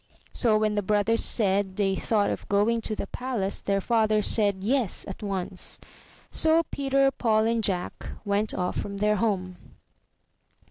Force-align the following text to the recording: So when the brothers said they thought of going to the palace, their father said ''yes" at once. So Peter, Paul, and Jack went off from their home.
So 0.33 0.57
when 0.57 0.73
the 0.73 0.81
brothers 0.81 1.23
said 1.23 1.75
they 1.75 1.95
thought 1.95 2.31
of 2.31 2.49
going 2.49 2.81
to 2.81 2.95
the 2.95 3.05
palace, 3.05 3.61
their 3.61 3.79
father 3.79 4.23
said 4.23 4.61
''yes" 4.61 5.07
at 5.07 5.21
once. 5.21 5.77
So 6.31 6.63
Peter, 6.71 7.11
Paul, 7.11 7.43
and 7.45 7.63
Jack 7.63 8.07
went 8.25 8.51
off 8.51 8.77
from 8.77 8.97
their 8.97 9.17
home. 9.17 9.57